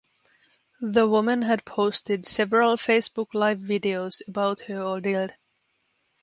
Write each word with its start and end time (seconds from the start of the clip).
The 0.81 1.07
woman 1.07 1.43
had 1.43 1.63
posted 1.63 2.25
several 2.25 2.75
Facebook 2.75 3.35
Live 3.35 3.59
videos 3.59 4.27
about 4.27 4.61
her 4.61 4.81
ordeal. 4.81 5.29